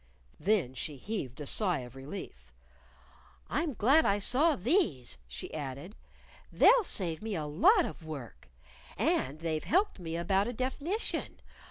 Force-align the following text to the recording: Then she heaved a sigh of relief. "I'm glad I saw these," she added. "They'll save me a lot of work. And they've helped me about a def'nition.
Then 0.39 0.73
she 0.73 0.97
heaved 0.97 1.39
a 1.41 1.45
sigh 1.45 1.81
of 1.81 1.95
relief. 1.95 2.51
"I'm 3.51 3.75
glad 3.75 4.03
I 4.03 4.17
saw 4.17 4.55
these," 4.55 5.19
she 5.27 5.53
added. 5.53 5.95
"They'll 6.51 6.83
save 6.83 7.21
me 7.21 7.35
a 7.35 7.45
lot 7.45 7.85
of 7.85 8.03
work. 8.03 8.49
And 8.97 9.41
they've 9.41 9.63
helped 9.63 9.99
me 9.99 10.15
about 10.15 10.47
a 10.47 10.53
def'nition. 10.53 11.35